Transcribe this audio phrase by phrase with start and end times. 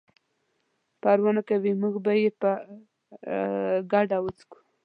[1.01, 2.51] پروا نه کوي موږ به یې په
[3.91, 4.59] ګډه وڅښو.